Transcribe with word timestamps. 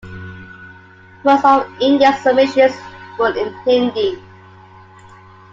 Most 1.23 1.45
of 1.45 1.67
India's 1.79 2.19
submissions 2.23 2.73
were 3.19 3.37
in 3.37 3.53
Hindi. 3.65 4.19